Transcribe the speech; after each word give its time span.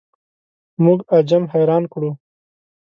موږ 0.83 0.99
عجم 1.15 1.43
حیران 1.53 1.83
کړو. 1.93 2.11